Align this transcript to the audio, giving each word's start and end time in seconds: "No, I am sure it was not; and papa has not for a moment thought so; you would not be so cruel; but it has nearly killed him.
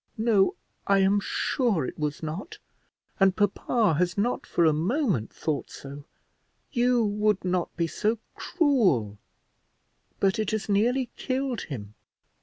"No, 0.17 0.55
I 0.87 0.97
am 0.97 1.19
sure 1.19 1.85
it 1.85 1.95
was 1.99 2.23
not; 2.23 2.57
and 3.19 3.35
papa 3.35 3.93
has 3.99 4.17
not 4.17 4.47
for 4.47 4.65
a 4.65 4.73
moment 4.73 5.31
thought 5.31 5.69
so; 5.69 6.05
you 6.71 7.05
would 7.05 7.45
not 7.45 7.77
be 7.77 7.85
so 7.85 8.17
cruel; 8.33 9.19
but 10.19 10.39
it 10.39 10.49
has 10.49 10.67
nearly 10.67 11.11
killed 11.17 11.61
him. 11.65 11.93